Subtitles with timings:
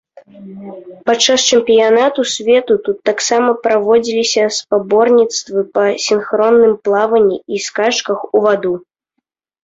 [1.07, 8.73] Падчас чэмпіянату свету тут таксама праводзіліся спаборніцтвы па сінхронным плаванні і скачках у ваду.